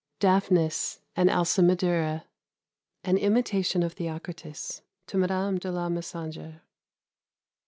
[0.19, 2.25] DAPHNIS AND ALCIMADURA.
[3.03, 6.61] (An Imitation of Theocritus.) TO MADAME DE LA MESANGERE.